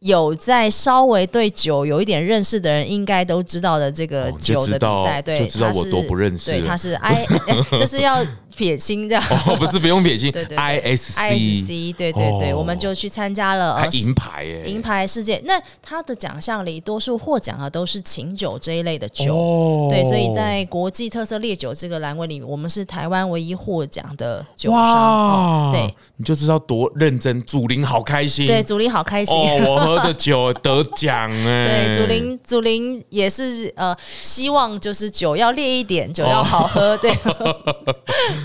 [0.03, 5.21] 有在稍微对酒有一点认识的人，应该都知道的这个酒的比赛。
[5.21, 6.51] 哦、对，就知道我多不认识。
[6.51, 7.15] 对，他是 I，
[7.79, 8.25] 就是要。
[8.55, 15.41] 撇清这样 哦，不是不用撇清， 对对对，ISC，对对对，我们就去参加了银牌耶，银牌世界。
[15.47, 25.73] 那他的奖项里，多数获奖的都是琴酒这一类的酒，对，所以在国际特色烈酒这个栏位里，我们是台湾唯一获奖的酒商。
[25.73, 37.13] 对，你就知道多认真，祖林好开心，对，祖林好开心哦，我喝的酒得奖 哎，对，祖林祖林也是呃，希望就是酒要烈一点，酒要好喝，对。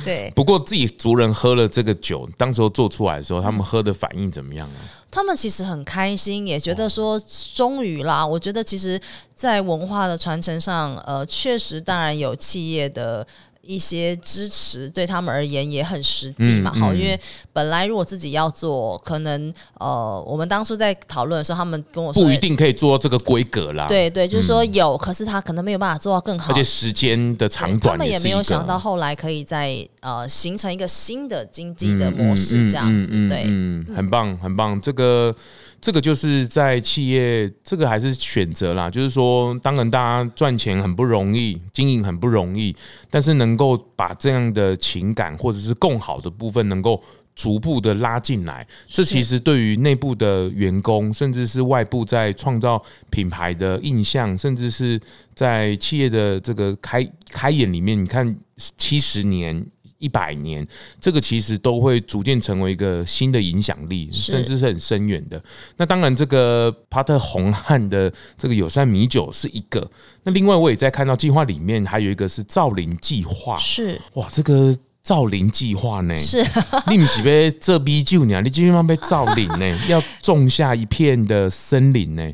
[0.04, 4.80] 对，不过自己族人喝了这个酒，当时候做出来的时候，他们喝的反应怎么样啊？
[5.12, 7.22] 他们其实很开心，也觉得说
[7.54, 8.26] 终于啦。
[8.26, 9.00] 我觉得其实，
[9.36, 13.26] 在文化的传承上，呃，确实当然有企业的。
[13.68, 16.72] 一些支持，对他们而言也很实际嘛。
[16.74, 17.20] 好、嗯嗯，因为
[17.52, 23.86] 本来如果自己要做，可能呃，我们当初在讨论的时候，他们跟我说不一定可以做到这个规格啦。
[23.88, 33.28] 对对，就是说有、嗯，可是他可能没有办法做到更好，而且时间的长短，他们也没有想到后来可以在呃形成一个新的经济的模式这样子。
[33.28, 35.36] 对，嗯，很棒，很棒，这个。
[35.80, 38.90] 这个就是在企业，这个还是选择啦。
[38.90, 42.76] 就是说，当然大家赚钱很不容易，经营很不容易，
[43.10, 47.02] 但是能够把这样的情感或者是更好的部分，能够
[47.36, 55.00] 逐步的拉进来，这其实对于内部的员工，甚至是外部在创造品牌的印象，甚至是
[55.36, 59.66] 在企业的这个开开眼里面，你看七十年。
[60.00, 60.66] 一百年，
[61.00, 65.42] 这个其实都会逐渐成为一个新的影响力，甚至是很深远的。
[65.78, 69.90] 那当然，这个帕特红汉的这个友善米酒是一个。
[70.24, 74.78] 那另外，我也在看到计划里面还有一个是造林计划，是哇，这个。
[75.08, 76.14] 造林计划呢？
[76.18, 76.46] 是，
[76.92, 78.42] 你不是被这逼救你啊？
[78.42, 82.30] 你基本上被造林呢， 要种下一片的森林呢。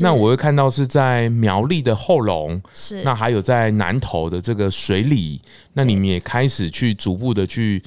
[0.00, 5.38] 那我会看到是在苗栗的后龙，是那还有在南投的这个水里，
[5.74, 7.82] 那你们也开始去逐步的去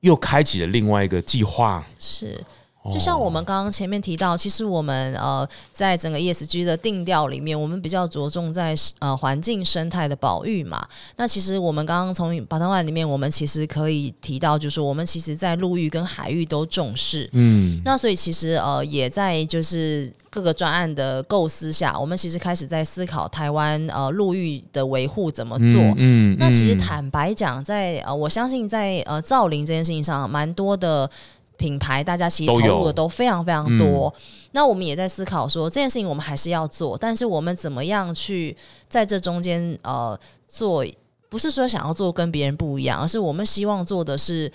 [0.00, 2.42] 又开启了另外一个计划，是。
[2.92, 10.86] 就像我们刚刚前面提到，其实我们呃，在整个 ESG 的定调里面，我们比较着重在呃环境生态的保育嘛。
[11.16, 17.28] 那其实我们刚刚从 Bottom Line 里面，我们其实可以提到，就是我们其实在陆域跟海域都重视。
[17.32, 25.66] 嗯，那所以其实呃，也在就是各个专案的构思下，我们其实开始在思考台湾呃陆域的维护怎么做。
[25.96, 31.10] 嗯，嗯，那其实坦白讲，在呃，我相信在呃造林这件事情上，蛮多的。
[31.56, 38.56] 品牌大家其实投入的都非常非常多，嗯，那我们也在思考说这件事情我们还是要做，但是我们怎么样去
[38.88, 40.84] 在这中间呃做？
[41.28, 44.50] 不是说想要做跟别人不一样，而是我们希望做的是，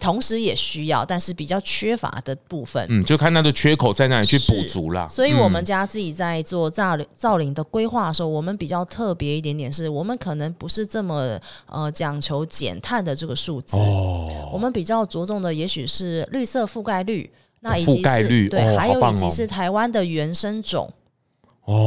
[0.00, 2.84] 同时也需要，但是比较缺乏的部分。
[2.90, 5.06] 嗯，就看它的缺口在哪里去补足啦。
[5.08, 13.76] 所以，我们家自己在做造林造林的规划的时候，我们比较特别一点点，是我们可能不是这么呃讲求减碳的这个数字。
[13.76, 14.50] 哦。
[14.52, 20.92] 我们比较着重的，也许是绿色覆盖率，那以及是对，还有以及是台湾的原生种。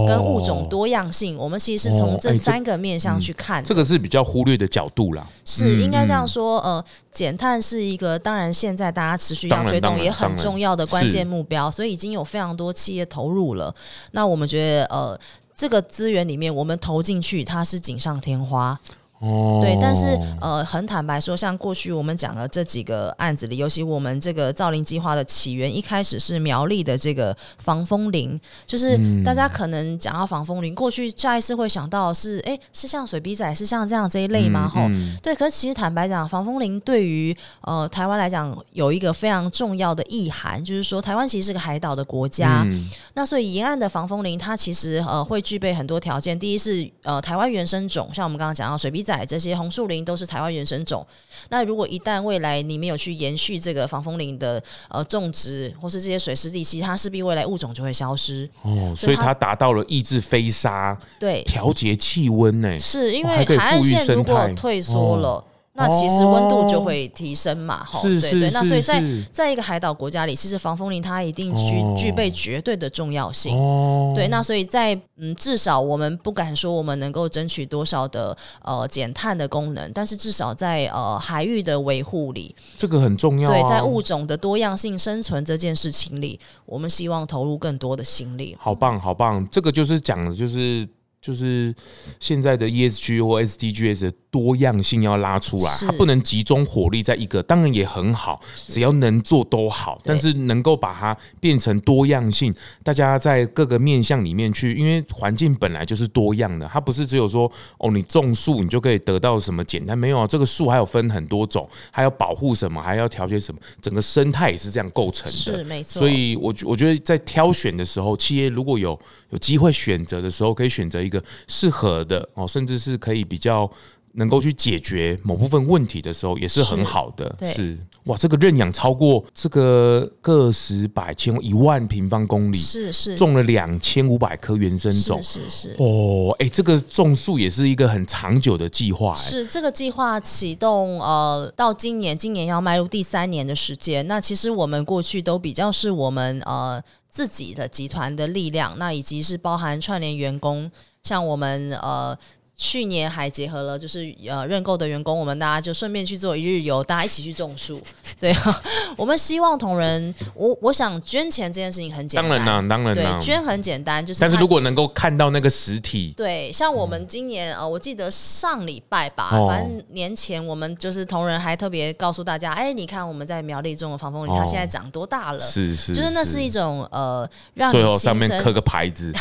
[0.07, 5.27] 跟物种多样性，我们其实是从这三个面向去看，这个是比较忽略的角度啦。
[5.43, 13.73] 是应该这样说，呃，减碳是一个，当然现在大家持续要推动，也很重要的关键目标，所以已经有非常多企业投入了。
[14.11, 15.19] 那我们觉得，呃，
[15.55, 18.79] 这个资源里面，我们投进去，它是锦上添花。
[19.21, 34.67] 哦，对，但是呃，很坦白说，像过去我们讲的这几个案子里，尤其我们这个造林计划的起源，一开始是苗栗的这个防风林，就是大家可能讲到防风林，过去下意识会想到是，哎，是像水笔仔，是像这样这一类吗？
[34.67, 49.10] 吼、嗯嗯，对，可是其实坦白讲，防风林对于呃台湾来讲，有一个非常重要的意涵，就是说台湾其实是个海岛的国家，嗯、那所以沿岸的防风林，它其实呃会具备很多条件，第一是呃台湾原生种，像我们刚刚讲到水笔仔。
[49.25, 51.05] 这些红树林都是台湾原生种。
[51.49, 58.49] 那如果一旦未来你没有去延续这个防风林的呃种植，或是这些水湿地，其实它势必未来物种就会消失。
[58.61, 62.79] 哦，所以它达到了抑制飞沙，对，调节气温呢。
[62.79, 65.29] 是因为海岸线如果退缩了。
[65.29, 88.57] 哦那其实温度就会提升嘛，哈、哦，对对，那所以在在一个海岛国家里，其实防风林它一定具具备绝对的重要性，哦、对，那所以在嗯，至少我们不敢说我们能够争取多少的呃减碳的功能，但是至少在呃海域的维护里，这个很重要、啊，对，在物种的多样性生存这件事情里，我们希望投入更多的心力。
[88.59, 90.85] 好棒，好棒，这个就是讲的就是
[91.21, 91.73] 就是
[92.19, 100.01] 现在的 ESG 或 SDGs 的多样性要拉出来，它不能集中火力在一个，当然也很好，只要能做都好。
[100.03, 115.31] 但是能够把它变成多样性，大家在各个面向里面去，因为环境本来就是多样的，它不是只有说哦，你种树你就可以得到什么简单，没有啊，这个树还有分很多种，还要保护什么，还要调节什么，整个生态也是这样构成的。
[115.31, 115.99] 是没错。
[115.99, 121.10] 所以我我觉得在挑选的时候，企业如果有有机会选择的时候，可以选择一个。
[121.11, 123.69] 一个适合的哦，甚至是可以比较
[124.13, 127.35] 能够去解决某部分问题的时候，也是很好的。
[127.41, 139.13] 是，是哇，这个认养超过这个个十百千一万平方公里，是是种了两千五百棵原生种，是是是哦，哎，这个种树也是一个很长久的计划。
[139.13, 144.07] 是这个计划启动呃，到今年，今年要迈入第三年的时间。
[144.07, 150.71] 那其实我们过去都比较是我们呃自己的集团的力量，那以及是包含串联员工。
[151.03, 152.15] 像我们呃，
[152.63, 157.81] 去年还结合了，就是呃认购的员工，我们大家就顺便去做一日游，大家一起去种树。
[158.21, 158.61] 对啊，
[158.95, 164.19] 我们希望同仁，我我想捐钱这件事情很简单，当然啦，当然啦，对，捐很简单，就是。
[164.19, 175.39] 但是如果能够看到那个实体，对，像我们今年呃，我记得上礼拜吧，哦、反正年前我们就是同仁还特别告诉大家，哎，你看我们在苗栗种的防风林，它现在长多大了？
[175.39, 179.11] 是是，就是那是一种呃，让最后上面刻个牌子，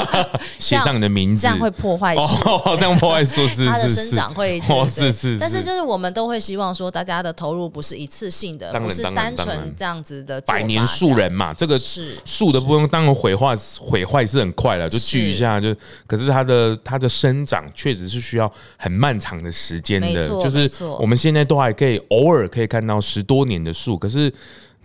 [0.58, 10.40] 写上你的名字，这样会破坏 哦，破坏树是它的生长会哦，是是，但是就是我们都会希望说，大家的投入不是一次性的，不是单纯这样子的。
[10.42, 15.74] 百年树人嘛，这个是树的部分，当然毁坏毁坏是很快了，就锯一下就。
[16.06, 20.70] 可是它的它的生长确实是需要很漫长的时间的，就是
[21.00, 24.32] 我们现在都还可以偶尔可以看到十多年的树，可是。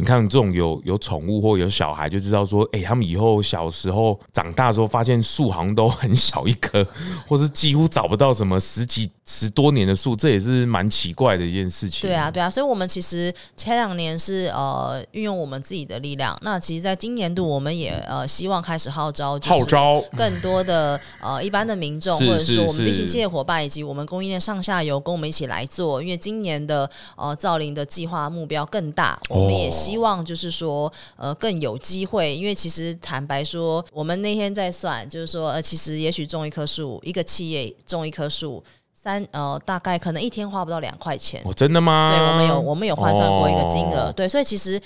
[0.02, 6.84] 你看这种有有宠物或有小孩，就知道说，哎、欸，他们以后小时候长大的时候，发现树好像都很小一棵，
[7.28, 12.10] 或是几乎找不到什么十几十多年的树，这也是蛮奇怪的一件事情。
[12.10, 29.91] 对啊，对啊，所以我们其实前两年是呃运用我们自己的力量，那其实在今年度我们也呃希望开始号召号召更多的呃一般的民众，或者说我们地心企业伙伴以及我们供应链上下游跟我们一起来做，因为今年的呃造林的计划目标更大，我们也希。
[29.92, 38.64] 希望就是说，呃，更有机会，因为其实坦白说，我们那天在算，就是说，呃，其实也许种一棵树，一个企业种一棵树，
[38.94, 41.42] 三呃，大概可能一天花不到两块钱。
[41.44, 42.14] 哦，真的吗？
[42.16, 44.82] 对，我们有我们有换算过一个金额，哦，对，所以其实。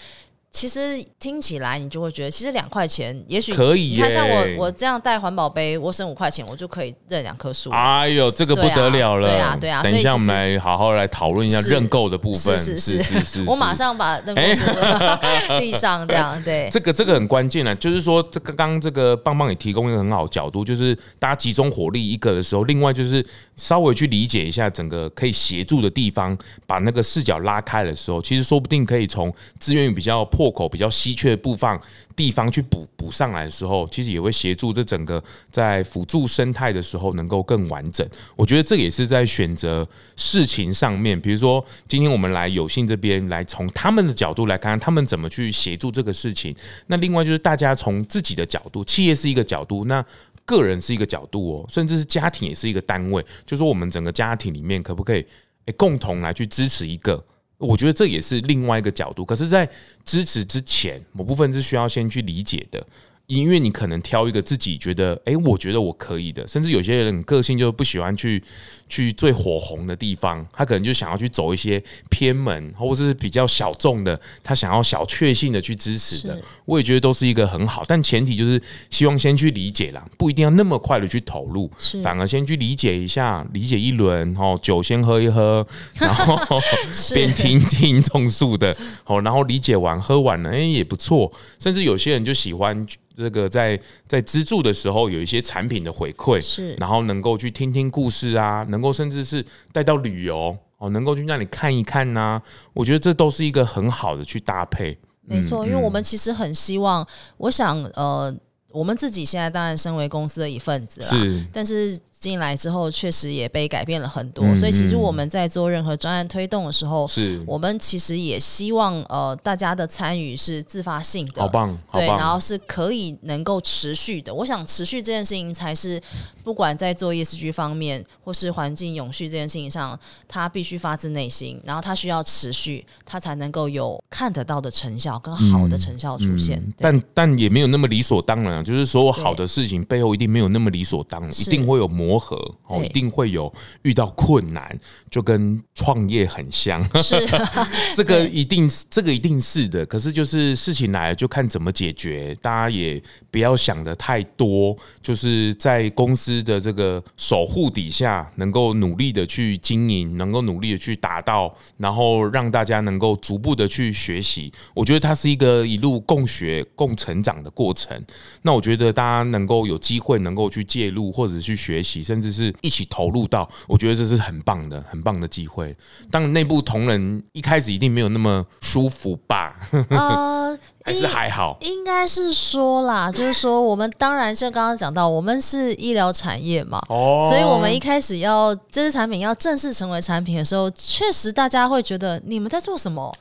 [0.55, 3.89] 其实听起来你就会觉得，其实两块钱也许可以。
[3.89, 7.69] 你看，像我我这样带环保杯，我省五块钱，我就可以认两棵树。
[7.71, 9.27] 哎呦，这个不得了了！
[9.27, 9.83] 对啊，对啊。
[9.83, 12.57] 等一下，我们来好好来讨论一下认购的部分。
[12.57, 16.69] 是是是，我马上把认购书递上，这样对。
[16.71, 23.21] 这个这个很关键啊，就是说，这刚刚这个棒棒也提供一个很好的角度，就是大家集中火力一个的时候，另外就是
[23.57, 29.29] 稍微去理解一下整个可以协助的地方，把那个视角拉开的时候，其实说不定可以从
[29.59, 31.25] 资源比较破破口、比较稀缺。
[31.25, 31.81] 却不放
[32.15, 38.07] 地方去补补上来的时候，其实也会协助这整个在辅助生态的时候能够更完整。
[38.35, 46.55] 我觉得这也是在选择事情上面，比如说今天我们来有幸这边来从他们的角度来看看他们怎么去协助这个事情。
[46.85, 50.05] 那另外就是大家从自己的角度，企业是一个角度，那
[50.45, 53.25] 个人是一个角度哦，甚至是家庭也是一个单位。
[53.47, 55.25] 就说我们整个家庭里面可不可以
[55.65, 57.25] 诶共同来去支持一个？
[57.57, 59.69] 我觉得这也是另外一个角度，可是，在
[60.03, 62.85] 支持之前，某部分是需要先去理解的。
[63.27, 68.43] 因为你可能挑一个自己觉得，哎，我觉得我可以的，甚至有些人个性就不喜欢去
[68.87, 76.39] 去最火红的地方，他可能就想要去走一些偏门，或者是比较小众的，他想要小确幸的去支持的。
[76.65, 78.61] 我也觉得都是一个很好，但前提就是
[78.91, 81.71] 希望先去理解啦，不一定要那么快的去投入，
[82.03, 85.65] 反而先去理解一下，理解一轮，哦，酒先喝一喝，
[85.99, 86.37] 然后
[87.15, 92.85] 边听听种树的，哦，然后理解完喝完了，哎，也不错，甚至有些人就喜欢。
[93.15, 102.41] 这个在在资助的时候有一些产品的回馈，是，然后能够去听听故事啊，能够甚至是带到旅游哦，能够去让你看一看呐、啊，
[102.73, 104.97] 我觉得这都是一个很好的去搭配。
[105.21, 107.07] 没错，因为我们其实很希望，
[107.37, 108.31] 我想呃，
[108.75, 111.99] 我们自己现在当然身为公司的一份子啦，是，但是。
[112.17, 124.33] 进来之后，确实也被改变了很多，嗯、所以其实我们在做任何专案推动的时候，是我们其实也希望呃大家的参与是自发性的，好棒，好棒，对，然后是可以能够持续的。
[124.33, 126.01] 我想持续这件事情才是
[126.43, 136.57] 不管在做 ESG 方面或是环境永续这件事情上，它必须发自内心，然后它需要持续，它才能够有看得到的成效跟好的成效出现。
[136.57, 142.19] 嗯、但但也没有那么理所当然，就是所有好的事情背后一定没有那么理所当然，一定会有磨。
[142.25, 142.35] 合
[142.67, 143.53] 哦，一定会有
[143.83, 144.67] 遇到困难，
[145.11, 146.83] 就跟创业很像。
[147.03, 147.15] 是，
[147.95, 149.85] 这个一定，这个一定是的。
[149.85, 152.33] 可是就是事情来了，就看怎么解决。
[152.41, 152.99] 大家也
[153.29, 164.51] 不要想的太多，就是在公司的这个守护底下，能够努力的去经营，能够努力的去达到，然后让大家能够逐步的去学习。
[164.73, 168.03] 我觉得它是一个一路共学、共成长的过程。
[168.41, 172.05] 那我觉得大家能够有机会能够去介入或者去学习。
[172.05, 175.75] 甚至是一起投入到，我觉得这是很棒的、很棒的机会。
[176.11, 179.57] 当然，内部同仁一开始一定没有那么舒服吧？
[179.89, 181.57] 呃， 还是还好。
[181.61, 193.11] 应该是说啦，就是说，我们当然像刚刚讲到，我们是医疗产业嘛，哦，所以我们一开始要这些产品要正式成为产品的时候，确实大家会觉得你们在做什么？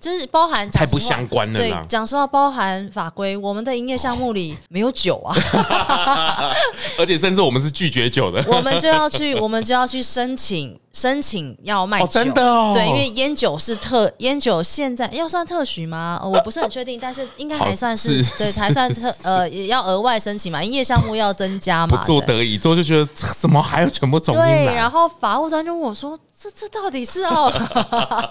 [0.00, 1.58] 就是包含太不相关了。
[1.58, 5.34] 对，讲实话，包含法规，我们的营业项目里没有酒啊，
[6.98, 10.78] 而且甚至我们是拒绝酒的，我们就要去，我们就要去申请。
[10.90, 16.18] 申请要卖酒，哦、真的哦，对，因为烟酒是特烟酒，现在要算特许吗？
[16.20, 21.96] 呃、我不是很确定，但是应该还算是，是对，还算是特呃，也要额外申请嘛，营业项目要增加嘛。
[21.96, 24.64] 不做得已做，就觉得 什么还要全部重新来。
[24.64, 27.50] 对，然后法务端就问我说：“这这到底是哦？”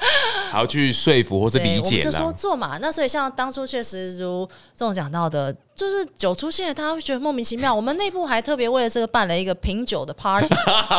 [0.49, 2.77] 还要去说服或是理解，就说做嘛。
[2.79, 5.55] 那所以像当初确实如这种讲到的。
[5.77, 7.71] 就是酒出现了，大家会觉得莫名其妙。
[7.73, 10.47] 我们内部还特别为了这个办了一个品酒的 party，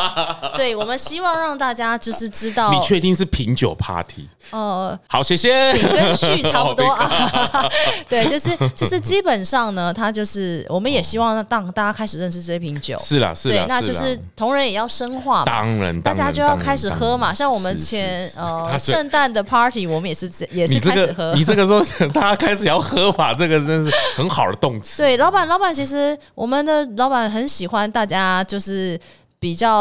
[0.55, 2.71] 对，我们希望让大家就是知道。
[2.71, 4.29] 你确定是品酒 party？
[4.51, 5.73] 呃，好，谢谢。
[5.73, 7.69] 品跟序差不多啊。
[8.07, 12.97] 对，就是就是基本上呢，它就是我们也希望让大家开始认识这瓶酒。
[12.99, 13.55] 是啦，是啦。
[13.55, 15.45] 对，那就是同仁也要深化嘛。
[15.45, 17.33] 当然，大家就要开始喝嘛。
[17.33, 21.33] 像我们前呃圣诞的 party，我们也是也是开始喝。
[21.33, 24.68] 你这个说 大家开始要喝法，这个真是很好的动。
[24.97, 28.99] 对，老板，老板，其实我们的老板很喜欢大家，就是。
[29.41, 29.73] 比较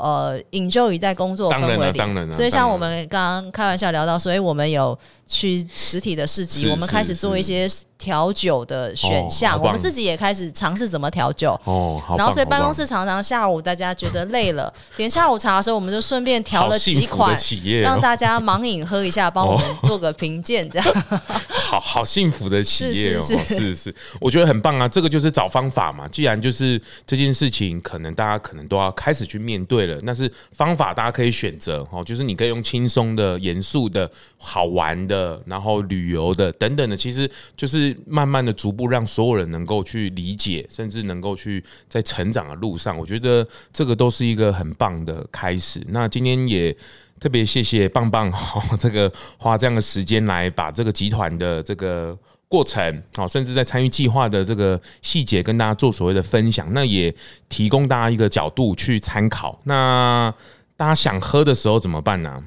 [0.00, 4.98] 呃引咎于在工作氛围里，当然当然所以像我们刚刚开玩笑聊到，所以我们有
[5.32, 7.68] 去实体的市集，我们开始做一些
[7.98, 11.58] 调酒的选项，哦、我们自己也开始尝试怎么调酒。
[11.64, 17.36] 哦，然后所以办公室常常下午大家觉得累了， 点下午茶的时候，我们就顺便调了几款，
[17.82, 21.04] 让大家盲饮喝一下，帮我们做个评鉴，这样。
[21.48, 24.86] 好好幸福的企业哦，是是是，是是，我觉得很棒啊！
[24.86, 26.06] 这个就是找方法嘛。
[26.08, 28.92] 既然就是这件事情，可能大家可能都要。
[28.94, 32.04] 开始去面对了，那是方法，大家可以选择哦。
[32.04, 34.08] 就是你可以用轻松的、严肃的、
[34.38, 42.98] 好玩的，然后旅游的等等的，其实就是慢慢的、逐步让所有人能够去理解，甚至能够去在成长的路上。
[42.98, 45.80] 我觉得这个都是一个很棒的开始。
[45.88, 46.76] 那今天也
[47.20, 52.18] 特别谢谢棒棒 哦，这个花这样的时间来把这个集团的这个。
[52.52, 57.14] 过程好，甚至在参与计划的这个细节，跟大家做所谓的分享，那也
[57.48, 59.58] 提供大家一个角度去参考。
[59.64, 60.30] 那
[60.76, 62.44] 大家想喝的时候怎么办呢？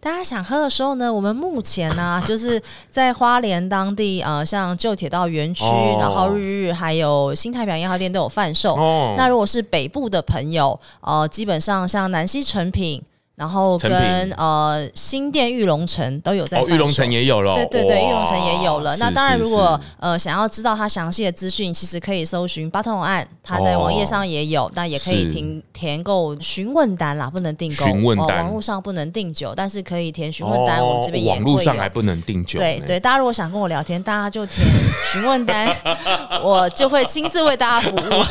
[0.00, 8.74] 大家想喝的时候呢，我们目前呢、啊， 就是在花莲当地，呃，像旧铁道园区，哦、然后日日还有新太平洋一号店都有贩售。
[8.76, 13.02] 哦、那如果是北部的朋友，呃，基本上像南西成品。
[13.38, 13.92] 然后跟
[14.36, 18.96] 呃新店玉龙城都有在，哦，玉龙城也有了，对对对，哇玉龙城也有了。
[18.96, 31.24] 那当然，如果呃想要知道它详细的资讯，其实可以搜寻八通案，它在网页上也有，哦，那也可以填填购询问单啦，不能订购，询问单，哦，网络上不能订酒，但是可以填询问单，哦，我们这边。
[31.28, 34.66] 网络上还不能订酒，对对，大家如果想跟我聊天，大家就填
[35.12, 35.72] 询问单，
[36.42, 38.22] 我就会亲自为大家服务。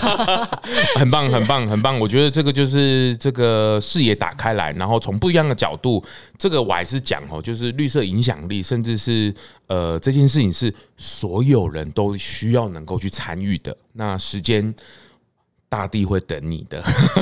[0.97, 1.97] 很棒， 很棒，很棒！
[1.97, 4.96] 我觉得这个就是这个视野打开来，然后。
[4.99, 6.03] 从不一样的角度，
[6.37, 9.33] 这个我还是讲哦，就是绿色影响力，甚至是
[9.67, 13.75] 呃，这件事情是所有人都需要能够去参与的。
[13.93, 14.73] 那时间。
[15.69, 16.81] 大地会等你的，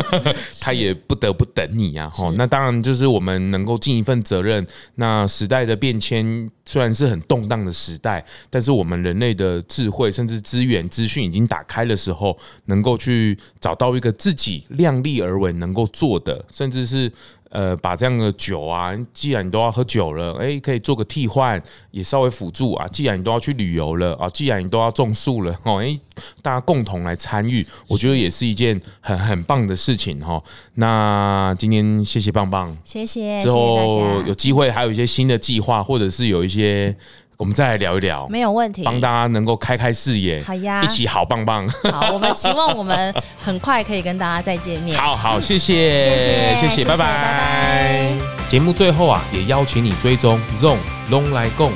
[0.61, 2.07] 他也不得不等你呀！
[2.07, 4.63] 哈，那当然就是我们能够尽一份责任。
[4.93, 17.11] 那时代的变迁虽然是很动荡的时代，但是我们人类的智慧，甚至资源、资讯已经打开的时候，能够去找到一个自己量力而为能够做的，甚至是。
[17.49, 22.87] 呃，把这样的酒啊，既然你都要喝酒了，哎、欸，可以做个替换，也稍微辅助啊。
[22.87, 25.95] 既然你都要去旅游了啊，既然你都要种树了，哦，哎，
[26.41, 30.41] 大家共同来参与，我觉得也是一件很很棒的事情哈。
[30.73, 36.95] 那今天谢谢棒棒，谢谢，之后有机会还有一些新的计划，或者是有一些。
[37.37, 41.67] 我们再来聊一聊，没有问题，帮大家能够开开视野，好呀，一起好棒棒。
[41.91, 43.13] 好，我们期望我们
[43.43, 44.97] 很快可以跟大家再见面。
[44.97, 48.13] 好好，谢谢，谢谢，谢谢，拜拜。
[48.47, 50.77] 节目最后啊，也邀请你追踪 ZONG
[51.09, 51.71] 咙来共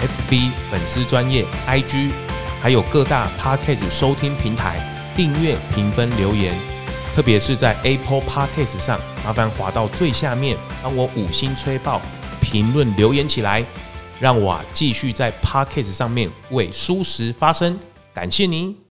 [0.00, 2.10] FB 粉丝专业 IG，
[2.60, 4.80] 还有各大 Podcast 收听平台
[5.14, 6.52] 订阅、评分、留言，
[7.14, 12.00] 特别是在 Apple Podcast 上，麻烦滑到最下面，帮我五星吹爆，
[12.40, 13.64] 评论留言起来。
[14.20, 17.78] 让我继续在 Podcast 上面为舒适发声，
[18.12, 18.76] 感谢您。